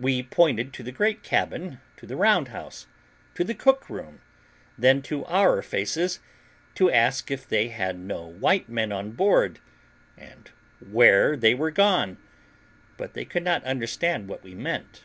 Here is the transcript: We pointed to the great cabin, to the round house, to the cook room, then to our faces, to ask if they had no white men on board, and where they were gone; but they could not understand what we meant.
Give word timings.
We 0.00 0.22
pointed 0.22 0.72
to 0.72 0.82
the 0.82 0.92
great 0.92 1.22
cabin, 1.22 1.78
to 1.98 2.06
the 2.06 2.16
round 2.16 2.48
house, 2.48 2.86
to 3.34 3.44
the 3.44 3.52
cook 3.54 3.90
room, 3.90 4.22
then 4.78 5.02
to 5.02 5.26
our 5.26 5.60
faces, 5.60 6.20
to 6.76 6.90
ask 6.90 7.30
if 7.30 7.46
they 7.46 7.68
had 7.68 7.98
no 7.98 8.26
white 8.26 8.70
men 8.70 8.92
on 8.92 9.10
board, 9.12 9.58
and 10.16 10.50
where 10.80 11.36
they 11.36 11.52
were 11.52 11.70
gone; 11.70 12.16
but 12.96 13.12
they 13.12 13.26
could 13.26 13.44
not 13.44 13.62
understand 13.64 14.26
what 14.26 14.42
we 14.42 14.54
meant. 14.54 15.04